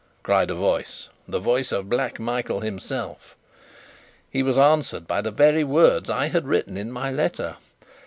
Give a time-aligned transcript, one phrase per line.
[0.23, 3.35] cried a voice the voice of Black Michael himself.
[4.31, 7.57] He was answered by the very words I had written in my letter.